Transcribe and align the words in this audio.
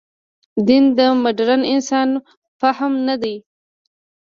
دین 0.67 0.83
د 0.97 0.99
مډرن 1.23 1.61
انسان 1.73 2.09
فهم 2.59 2.93
نه 3.07 3.15
دی. 3.23 3.35